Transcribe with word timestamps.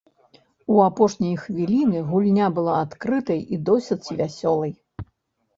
У 0.75 0.79
апошнія 0.85 1.41
хвіліны 1.43 2.01
гульня 2.09 2.47
была 2.57 2.73
адкрытай 2.87 3.45
і 3.57 3.61
досыць 3.69 4.11
вясёлай. 4.23 4.73